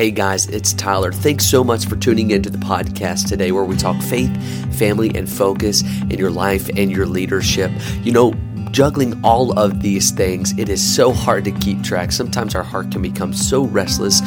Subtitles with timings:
[0.00, 1.12] Hey guys, it's Tyler.
[1.12, 4.34] Thanks so much for tuning into the podcast today where we talk faith,
[4.78, 7.70] family, and focus in your life and your leadership.
[8.02, 8.32] You know,
[8.70, 12.12] juggling all of these things, it is so hard to keep track.
[12.12, 14.20] Sometimes our heart can become so restless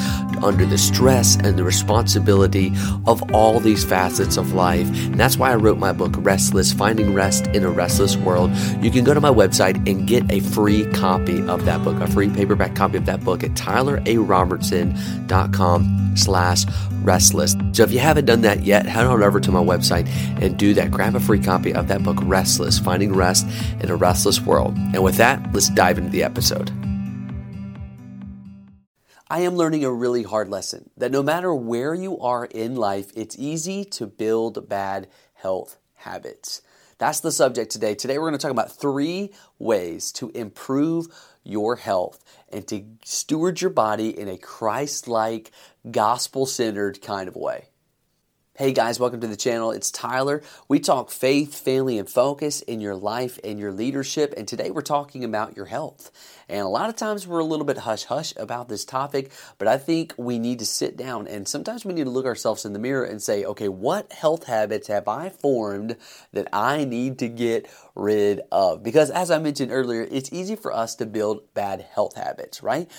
[0.43, 2.73] under the stress and the responsibility
[3.05, 4.87] of all these facets of life.
[5.05, 8.51] And that's why I wrote my book, Restless Finding Rest in a Restless World.
[8.81, 12.07] You can go to my website and get a free copy of that book, a
[12.07, 16.65] free paperback copy of that book at tylerarobertson.com slash
[17.01, 17.55] restless.
[17.73, 20.07] So if you haven't done that yet, head on over to my website
[20.41, 20.91] and do that.
[20.91, 23.47] Grab a free copy of that book, Restless, Finding Rest
[23.79, 24.75] in a Restless World.
[24.77, 26.71] And with that, let's dive into the episode.
[29.29, 33.11] I am learning a really hard lesson that no matter where you are in life,
[33.15, 36.61] it's easy to build bad health habits.
[36.99, 37.95] That's the subject today.
[37.95, 41.07] Today, we're going to talk about three ways to improve
[41.43, 45.51] your health and to steward your body in a Christ like,
[45.89, 47.65] gospel centered kind of way.
[48.55, 49.71] Hey guys, welcome to the channel.
[49.71, 50.43] It's Tyler.
[50.67, 54.31] We talk faith, family, and focus in your life and your leadership.
[54.37, 56.11] And today we're talking about your health.
[56.49, 59.67] And a lot of times we're a little bit hush hush about this topic, but
[59.67, 62.73] I think we need to sit down and sometimes we need to look ourselves in
[62.73, 65.97] the mirror and say, okay, what health habits have I formed
[66.31, 68.83] that I need to get rid of?
[68.83, 72.89] Because as I mentioned earlier, it's easy for us to build bad health habits, right?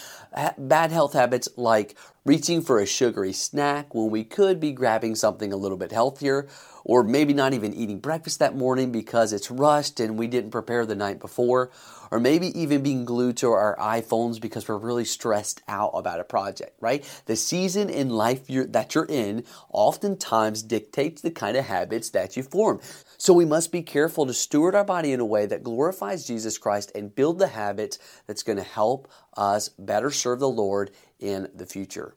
[0.58, 5.52] Bad health habits like reaching for a sugary snack when we could be grabbing something
[5.52, 6.48] a little bit healthier,
[6.84, 10.84] or maybe not even eating breakfast that morning because it's rushed and we didn't prepare
[10.84, 11.70] the night before,
[12.10, 16.24] or maybe even being glued to our iPhones because we're really stressed out about a
[16.24, 17.02] project, right?
[17.26, 22.36] The season in life you're, that you're in oftentimes dictates the kind of habits that
[22.36, 22.80] you form.
[23.16, 26.58] So we must be careful to steward our body in a way that glorifies Jesus
[26.58, 31.48] Christ and build the habits that's going to help us better serve the Lord in
[31.54, 32.14] the future.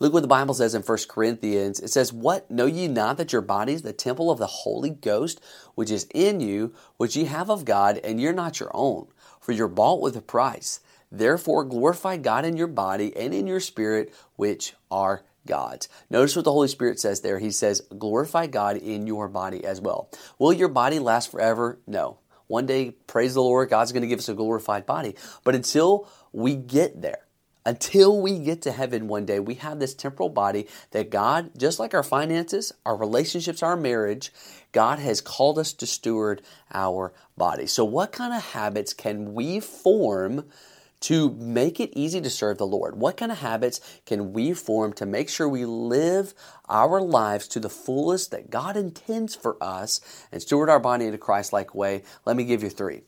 [0.00, 1.80] Look what the Bible says in 1 Corinthians.
[1.80, 2.50] It says, What?
[2.50, 5.40] Know ye not that your body is the temple of the Holy Ghost,
[5.74, 9.08] which is in you, which ye have of God, and you're not your own?
[9.40, 10.80] For you're bought with a price.
[11.10, 15.88] Therefore glorify God in your body and in your spirit, which are God's.
[16.10, 17.38] Notice what the Holy Spirit says there.
[17.38, 20.10] He says, Glorify God in your body as well.
[20.38, 21.80] Will your body last forever?
[21.86, 22.18] No.
[22.46, 25.16] One day, praise the Lord, God's going to give us a glorified body.
[25.44, 27.27] But until we get there,
[27.66, 31.78] until we get to heaven one day, we have this temporal body that God, just
[31.78, 34.32] like our finances, our relationships, our marriage,
[34.72, 36.42] God has called us to steward
[36.72, 37.66] our body.
[37.66, 40.44] So, what kind of habits can we form
[41.00, 42.96] to make it easy to serve the Lord?
[42.96, 46.34] What kind of habits can we form to make sure we live
[46.68, 50.00] our lives to the fullest that God intends for us
[50.32, 52.02] and steward our body in a Christ like way?
[52.24, 53.02] Let me give you three.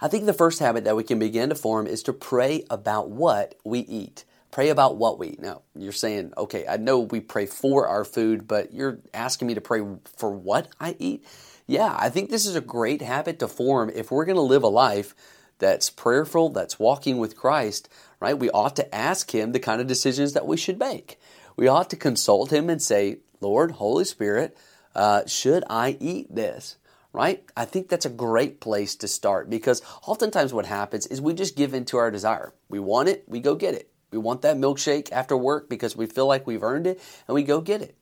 [0.00, 3.10] I think the first habit that we can begin to form is to pray about
[3.10, 4.24] what we eat.
[4.50, 5.40] Pray about what we eat.
[5.40, 9.54] Now, you're saying, okay, I know we pray for our food, but you're asking me
[9.54, 9.82] to pray
[10.16, 11.24] for what I eat?
[11.66, 14.62] Yeah, I think this is a great habit to form if we're going to live
[14.62, 15.14] a life
[15.58, 17.88] that's prayerful, that's walking with Christ,
[18.20, 18.38] right?
[18.38, 21.18] We ought to ask Him the kind of decisions that we should make.
[21.56, 24.56] We ought to consult Him and say, Lord, Holy Spirit,
[24.94, 26.76] uh, should I eat this?
[27.16, 27.42] Right?
[27.56, 31.56] I think that's a great place to start because oftentimes what happens is we just
[31.56, 32.52] give in to our desire.
[32.68, 33.90] We want it, we go get it.
[34.10, 37.42] We want that milkshake after work because we feel like we've earned it and we
[37.42, 37.96] go get it.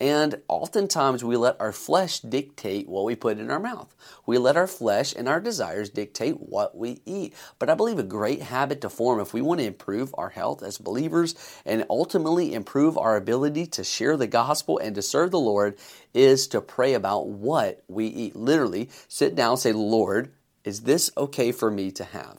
[0.00, 3.94] And oftentimes we let our flesh dictate what we put in our mouth.
[4.26, 7.34] We let our flesh and our desires dictate what we eat.
[7.58, 10.62] But I believe a great habit to form if we want to improve our health
[10.62, 11.34] as believers
[11.64, 15.78] and ultimately improve our ability to share the gospel and to serve the Lord
[16.12, 18.34] is to pray about what we eat.
[18.34, 20.32] Literally, sit down say, Lord,
[20.64, 22.38] is this okay for me to have?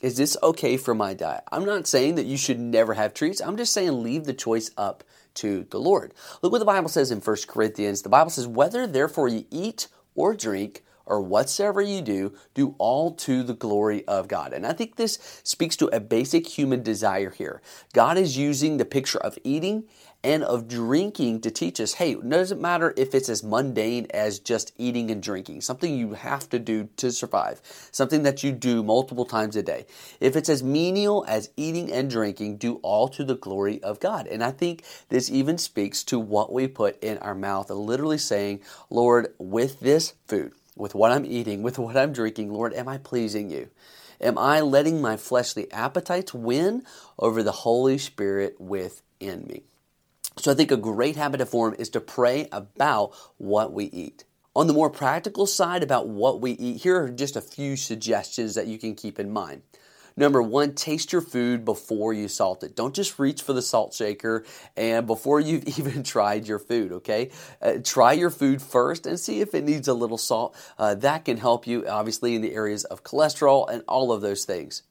[0.00, 1.42] Is this okay for my diet?
[1.50, 3.40] I'm not saying that you should never have treats.
[3.40, 5.02] I'm just saying leave the choice up
[5.34, 6.14] to the Lord.
[6.42, 8.02] Look what the Bible says in 1 Corinthians.
[8.02, 13.12] The Bible says, Whether therefore you eat or drink, or whatsoever you do, do all
[13.12, 14.52] to the glory of God.
[14.52, 17.62] And I think this speaks to a basic human desire here.
[17.94, 19.84] God is using the picture of eating
[20.24, 24.38] and of drinking to teach us hey, it doesn't matter if it's as mundane as
[24.38, 27.60] just eating and drinking, something you have to do to survive,
[27.92, 29.86] something that you do multiple times a day.
[30.20, 34.26] If it's as menial as eating and drinking, do all to the glory of God.
[34.26, 38.60] And I think this even speaks to what we put in our mouth, literally saying,
[38.90, 42.98] Lord, with this food, with what I'm eating, with what I'm drinking, Lord, am I
[42.98, 43.68] pleasing you?
[44.20, 46.82] Am I letting my fleshly appetites win
[47.18, 49.62] over the Holy Spirit within me?
[50.38, 54.24] So I think a great habit to form is to pray about what we eat.
[54.54, 58.54] On the more practical side about what we eat, here are just a few suggestions
[58.54, 59.62] that you can keep in mind.
[60.16, 62.74] Number one, taste your food before you salt it.
[62.74, 64.44] Don't just reach for the salt shaker
[64.76, 67.30] and before you've even tried your food, okay?
[67.62, 70.56] Uh, try your food first and see if it needs a little salt.
[70.76, 74.44] Uh, that can help you, obviously, in the areas of cholesterol and all of those
[74.44, 74.82] things.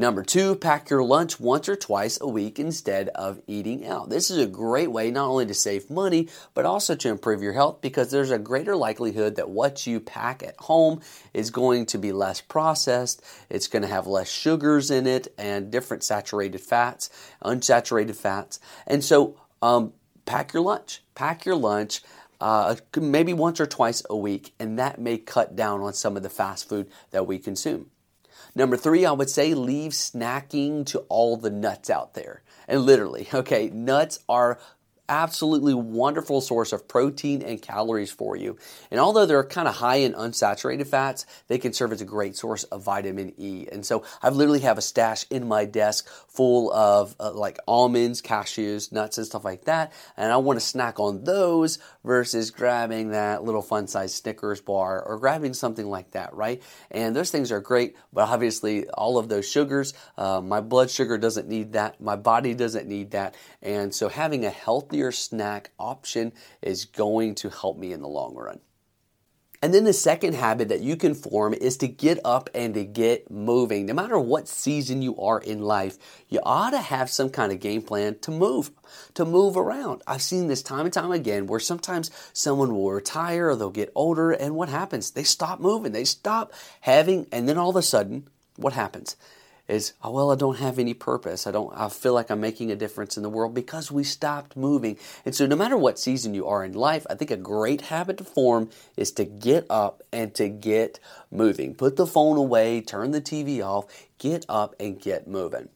[0.00, 4.08] Number two, pack your lunch once or twice a week instead of eating out.
[4.08, 7.52] This is a great way not only to save money, but also to improve your
[7.52, 11.02] health because there's a greater likelihood that what you pack at home
[11.34, 13.22] is going to be less processed.
[13.50, 17.10] It's going to have less sugars in it and different saturated fats,
[17.44, 18.58] unsaturated fats.
[18.86, 19.92] And so, um,
[20.24, 21.02] pack your lunch.
[21.14, 22.00] Pack your lunch.
[22.40, 26.22] Uh, maybe once or twice a week, and that may cut down on some of
[26.22, 27.90] the fast food that we consume.
[28.54, 32.42] Number three, I would say leave snacking to all the nuts out there.
[32.66, 34.58] And literally, okay, nuts are
[35.10, 38.56] absolutely wonderful source of protein and calories for you.
[38.90, 42.36] And although they're kind of high in unsaturated fats, they can serve as a great
[42.36, 43.66] source of vitamin E.
[43.70, 48.22] And so I literally have a stash in my desk full of uh, like almonds,
[48.22, 49.92] cashews, nuts, and stuff like that.
[50.16, 55.02] And I want to snack on those versus grabbing that little fun size Snickers bar
[55.02, 56.62] or grabbing something like that, right?
[56.90, 61.18] And those things are great, but obviously all of those sugars, uh, my blood sugar
[61.18, 63.34] doesn't need that, my body doesn't need that.
[63.60, 68.08] And so having a healthy healthier snack option is going to help me in the
[68.08, 68.60] long run.
[69.62, 72.84] And then the second habit that you can form is to get up and to
[72.84, 73.84] get moving.
[73.84, 75.98] No matter what season you are in life,
[76.30, 78.70] you ought to have some kind of game plan to move,
[79.14, 80.02] to move around.
[80.06, 83.92] I've seen this time and time again where sometimes someone will retire or they'll get
[83.94, 85.10] older and what happens?
[85.10, 85.92] They stop moving.
[85.92, 89.16] They stop having, and then all of a sudden, what happens?
[89.70, 91.46] Is oh, well i don't have any purpose.
[91.46, 94.56] I don't i feel like i'm making a difference in the world because we stopped
[94.56, 94.98] moving.
[95.24, 98.18] And so no matter what season you are in life i think a great habit
[98.18, 100.98] to form is to get up and to get
[101.30, 101.74] moving.
[101.74, 103.86] Put the phone away turn the tv off
[104.18, 105.68] get up and get moving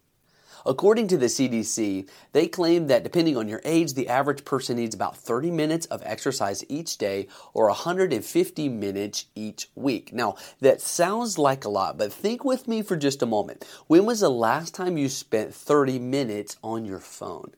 [0.67, 4.95] According to the CDC, they claim that depending on your age, the average person needs
[4.95, 10.13] about 30 minutes of exercise each day or 150 minutes each week.
[10.13, 13.65] Now, that sounds like a lot, but think with me for just a moment.
[13.87, 17.53] When was the last time you spent 30 minutes on your phone?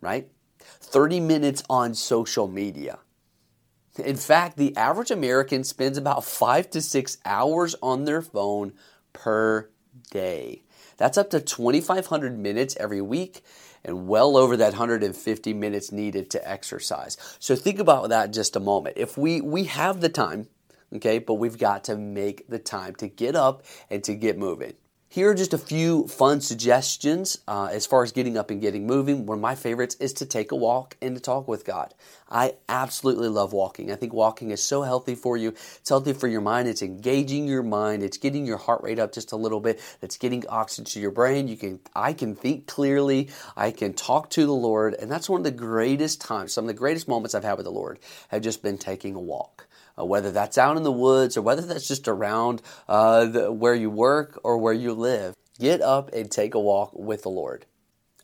[0.00, 0.28] Right?
[0.60, 2.98] 30 minutes on social media.
[3.98, 8.72] In fact, the average American spends about five to six hours on their phone
[9.12, 9.68] per
[10.10, 10.62] day.
[11.02, 13.42] That's up to 2,500 minutes every week
[13.84, 17.16] and well over that 150 minutes needed to exercise.
[17.40, 18.96] So think about that just a moment.
[18.96, 20.46] If we, we have the time,
[20.94, 24.74] okay, but we've got to make the time to get up and to get moving.
[25.12, 28.86] Here are just a few fun suggestions uh, as far as getting up and getting
[28.86, 29.26] moving.
[29.26, 31.92] One of my favorites is to take a walk and to talk with God.
[32.30, 33.92] I absolutely love walking.
[33.92, 35.50] I think walking is so healthy for you.
[35.50, 36.66] It's healthy for your mind.
[36.66, 38.02] It's engaging your mind.
[38.02, 39.82] It's getting your heart rate up just a little bit.
[40.00, 41.46] It's getting oxygen to your brain.
[41.46, 43.28] You can, I can think clearly.
[43.54, 46.54] I can talk to the Lord, and that's one of the greatest times.
[46.54, 47.98] Some of the greatest moments I've had with the Lord
[48.28, 49.66] have just been taking a walk
[49.98, 53.74] uh, whether that's out in the woods or whether that's just around uh, the, where
[53.74, 55.34] you work or where you live.
[55.58, 57.66] Get up and take a walk with the Lord.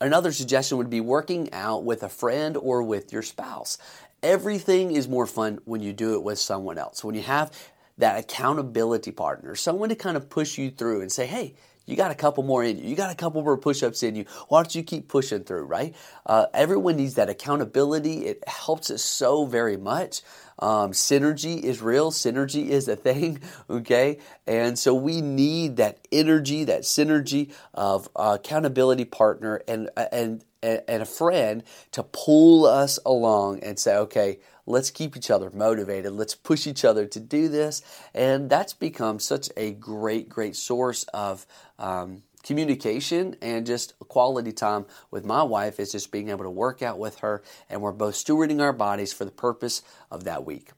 [0.00, 3.78] Another suggestion would be working out with a friend or with your spouse.
[4.22, 7.04] Everything is more fun when you do it with someone else.
[7.04, 7.52] When you have
[7.98, 11.54] that accountability partner, someone to kind of push you through and say, hey,
[11.88, 12.88] you got a couple more in you.
[12.88, 14.26] You got a couple more push ups in you.
[14.48, 15.94] Why don't you keep pushing through, right?
[16.26, 18.26] Uh, everyone needs that accountability.
[18.26, 20.20] It helps us so very much.
[20.58, 22.10] Um, synergy is real.
[22.10, 24.18] Synergy is a thing, okay?
[24.46, 31.02] And so we need that energy, that synergy of uh, accountability partner and, and, and
[31.02, 31.62] a friend
[31.92, 36.12] to pull us along and say, okay, let's keep each other motivated.
[36.12, 37.82] Let's push each other to do this.
[38.14, 41.46] And that's become such a great, great source of
[41.78, 46.82] um, communication and just quality time with my wife is just being able to work
[46.82, 47.42] out with her.
[47.70, 50.70] And we're both stewarding our bodies for the purpose of that week.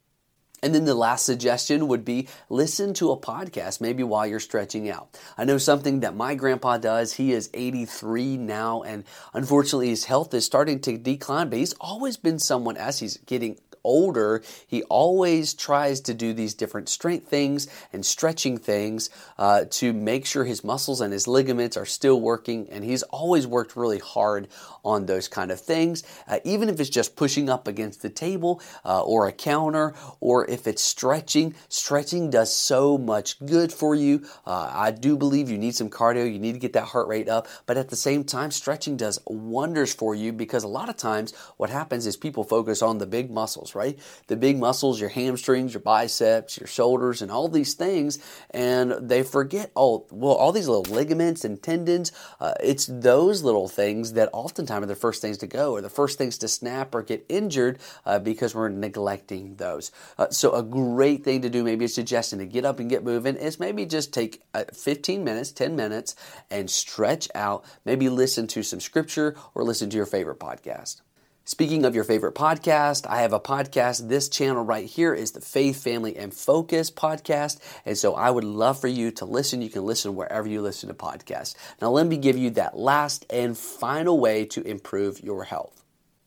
[0.62, 4.90] And then the last suggestion would be listen to a podcast, maybe while you're stretching
[4.90, 5.18] out.
[5.38, 7.14] I know something that my grandpa does.
[7.14, 12.18] He is 83 now, and unfortunately, his health is starting to decline, but he's always
[12.18, 17.68] been someone as he's getting older, he always tries to do these different strength things
[17.92, 22.68] and stretching things uh, to make sure his muscles and his ligaments are still working.
[22.70, 24.48] And he's always worked really hard
[24.84, 28.60] on those kind of things, uh, even if it's just pushing up against the table
[28.84, 31.54] uh, or a counter, or if it's stretching.
[31.68, 34.26] Stretching does so much good for you.
[34.46, 37.28] Uh, I do believe you need some cardio, you need to get that heart rate
[37.28, 40.96] up, but at the same time, stretching does wonders for you because a lot of
[40.96, 43.98] times what happens is people focus on the big muscles muscles, right?
[44.26, 48.18] The big muscles, your hamstrings, your biceps, your shoulders, and all these things.
[48.50, 53.68] And they forget, oh, well, all these little ligaments and tendons, uh, it's those little
[53.68, 56.94] things that oftentimes are the first things to go or the first things to snap
[56.94, 59.92] or get injured uh, because we're neglecting those.
[60.18, 63.04] Uh, so, a great thing to do, maybe a suggestion to get up and get
[63.04, 66.16] moving, is maybe just take uh, 15 minutes, 10 minutes,
[66.50, 67.64] and stretch out.
[67.84, 71.02] Maybe listen to some scripture or listen to your favorite podcast.
[71.50, 74.08] Speaking of your favorite podcast, I have a podcast.
[74.08, 77.58] This channel right here is the Faith, Family, and Focus podcast.
[77.84, 79.60] And so I would love for you to listen.
[79.60, 81.56] You can listen wherever you listen to podcasts.
[81.82, 85.82] Now, let me give you that last and final way to improve your health.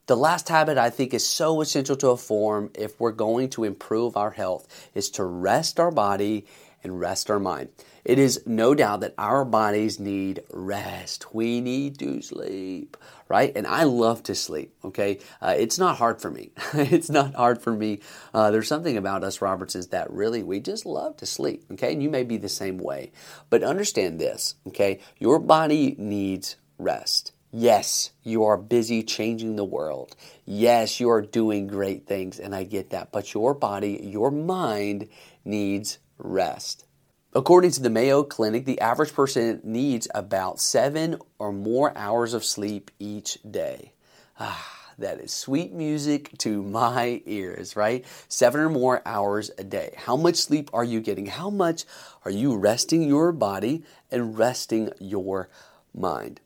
[0.07, 3.63] The last habit I think is so essential to a form if we're going to
[3.63, 6.45] improve our health is to rest our body
[6.83, 7.69] and rest our mind.
[8.05, 11.33] It is no doubt that our bodies need rest.
[11.33, 12.97] We need to sleep,
[13.29, 13.51] right?
[13.55, 15.19] And I love to sleep, okay?
[15.41, 16.51] Uh, it's not hard for me.
[16.73, 18.01] it's not hard for me.
[18.33, 21.93] Uh, there's something about us Robertsons that really we just love to sleep, okay?
[21.93, 23.11] And you may be the same way.
[23.49, 24.99] But understand this, okay?
[25.17, 27.31] Your body needs rest.
[27.55, 30.15] Yes, you are busy changing the world.
[30.43, 33.11] Yes, you are doing great things, and I get that.
[33.11, 35.07] But your body, your mind
[35.45, 36.85] needs rest.
[37.33, 42.45] According to the Mayo Clinic, the average person needs about seven or more hours of
[42.45, 43.93] sleep each day.
[44.39, 48.05] Ah, that is sweet music to my ears, right?
[48.27, 49.95] Seven or more hours a day.
[49.97, 51.25] How much sleep are you getting?
[51.25, 51.85] How much
[52.23, 55.49] are you resting your body and resting your
[55.93, 56.39] mind?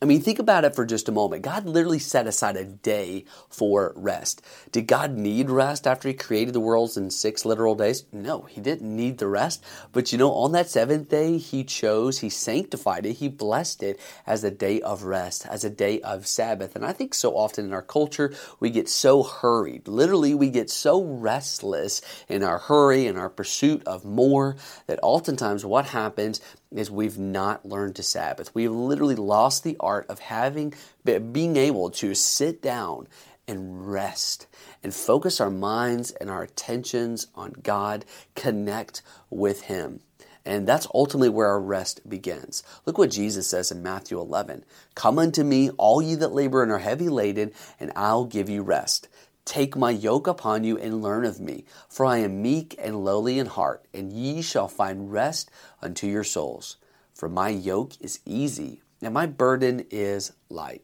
[0.00, 1.42] I mean, think about it for just a moment.
[1.42, 4.42] God literally set aside a day for rest.
[4.70, 8.04] Did God need rest after He created the worlds in six literal days?
[8.12, 9.64] No, He didn't need the rest.
[9.92, 13.98] But you know, on that seventh day, He chose, He sanctified it, He blessed it
[14.24, 16.76] as a day of rest, as a day of Sabbath.
[16.76, 19.88] And I think so often in our culture, we get so hurried.
[19.88, 25.64] Literally, we get so restless in our hurry and our pursuit of more that oftentimes
[25.64, 28.54] what happens is we've not learned to Sabbath.
[28.54, 33.08] We've literally lost the art of having, being able to sit down
[33.46, 34.46] and rest
[34.82, 40.00] and focus our minds and our attentions on God, connect with Him.
[40.44, 42.62] And that's ultimately where our rest begins.
[42.86, 46.72] Look what Jesus says in Matthew 11 Come unto me, all ye that labor and
[46.72, 49.08] are heavy laden, and I'll give you rest.
[49.48, 53.38] Take my yoke upon you and learn of me, for I am meek and lowly
[53.38, 55.50] in heart, and ye shall find rest
[55.80, 56.76] unto your souls.
[57.14, 60.82] For my yoke is easy, and my burden is light.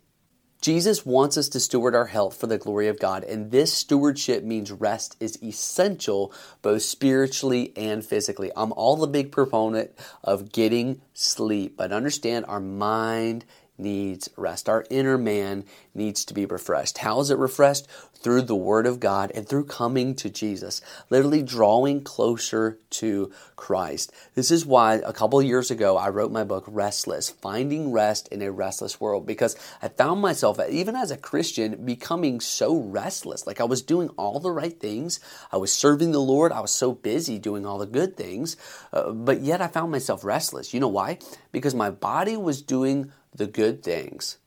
[0.62, 4.42] Jesus wants us to steward our health for the glory of God, and this stewardship
[4.42, 8.50] means rest is essential both spiritually and physically.
[8.56, 9.90] I'm all the big proponent
[10.22, 13.44] of getting sleep, but understand our mind
[13.76, 14.68] needs rest.
[14.68, 15.64] Our inner man
[15.94, 16.98] needs to be refreshed.
[16.98, 17.86] How is it refreshed?
[18.14, 24.12] Through the Word of God and through coming to Jesus, literally drawing closer to Christ.
[24.34, 28.40] This is why a couple years ago I wrote my book, Restless Finding Rest in
[28.40, 33.46] a Restless World, because I found myself, even as a Christian, becoming so restless.
[33.46, 35.20] Like I was doing all the right things,
[35.52, 38.56] I was serving the Lord, I was so busy doing all the good things,
[38.92, 40.72] uh, but yet I found myself restless.
[40.72, 41.18] You know why?
[41.52, 44.38] Because my body was doing the good things,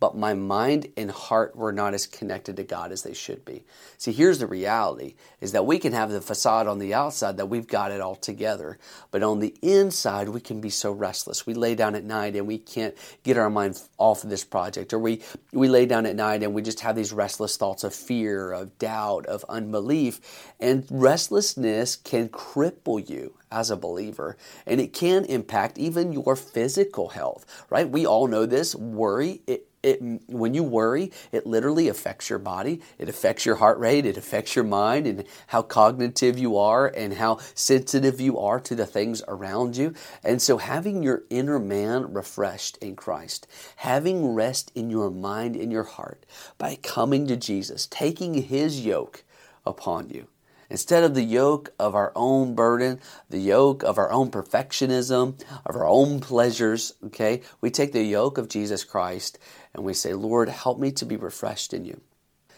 [0.00, 3.62] but my mind and heart were not as connected to God as they should be.
[3.98, 7.46] See, here's the reality is that we can have the facade on the outside that
[7.46, 8.78] we've got it all together,
[9.10, 11.46] but on the inside we can be so restless.
[11.46, 14.94] We lay down at night and we can't get our mind off of this project
[14.94, 15.20] or we
[15.52, 18.78] we lay down at night and we just have these restless thoughts of fear, of
[18.78, 20.20] doubt, of unbelief,
[20.58, 27.08] and restlessness can cripple you as a believer and it can impact even your physical
[27.08, 32.28] health right we all know this worry it, it, when you worry, it literally affects
[32.28, 32.80] your body.
[32.98, 34.04] It affects your heart rate.
[34.04, 38.74] It affects your mind and how cognitive you are and how sensitive you are to
[38.74, 39.94] the things around you.
[40.22, 43.46] And so, having your inner man refreshed in Christ,
[43.76, 46.26] having rest in your mind and your heart
[46.58, 49.24] by coming to Jesus, taking his yoke
[49.64, 50.26] upon you.
[50.70, 55.74] Instead of the yoke of our own burden, the yoke of our own perfectionism, of
[55.74, 59.36] our own pleasures, okay, we take the yoke of Jesus Christ
[59.74, 62.00] and we say, Lord, help me to be refreshed in you.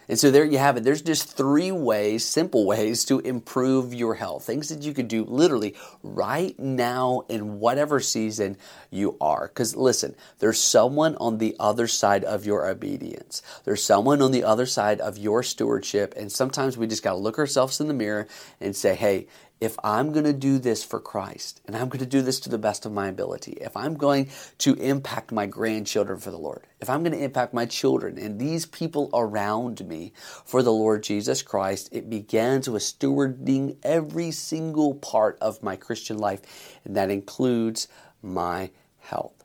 [0.09, 0.85] And so there you have it.
[0.85, 4.45] There's just three ways, simple ways to improve your health.
[4.45, 8.57] Things that you could do literally right now in whatever season
[8.91, 9.49] you are.
[9.49, 13.43] Because listen, there's someone on the other side of your obedience.
[13.65, 16.15] There's someone on the other side of your stewardship.
[16.17, 18.27] And sometimes we just got to look ourselves in the mirror
[18.61, 19.29] and say, hey,
[19.63, 22.49] if I'm going to do this for Christ, and I'm going to do this to
[22.49, 24.29] the best of my ability, if I'm going
[24.59, 28.41] to impact my grandchildren for the Lord, if I'm going to impact my children and
[28.41, 30.15] these people around me
[30.45, 36.19] for the Lord Jesus Christ, it begins with stewarding every single part of my Christian
[36.19, 36.41] life,
[36.85, 37.87] and that includes
[38.21, 39.42] my health.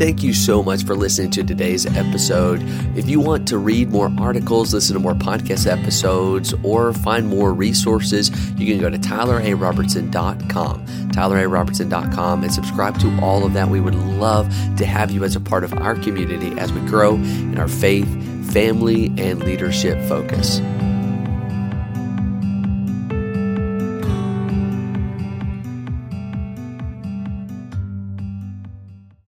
[0.00, 2.62] Thank you so much for listening to today's episode.
[2.96, 7.52] If you want to read more articles, listen to more podcast episodes, or find more
[7.52, 13.68] resources, you can go to tylerarobertson.com, tylerarobertson.com, and subscribe to all of that.
[13.68, 17.16] We would love to have you as a part of our community as we grow
[17.16, 18.08] in our faith,
[18.54, 20.62] family, and leadership focus.